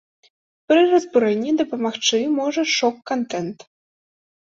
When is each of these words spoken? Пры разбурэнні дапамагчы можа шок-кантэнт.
Пры 0.73 0.81
разбурэнні 0.93 1.51
дапамагчы 1.61 2.19
можа 2.41 2.61
шок-кантэнт. 2.77 3.59